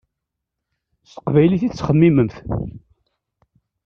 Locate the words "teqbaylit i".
1.13-1.69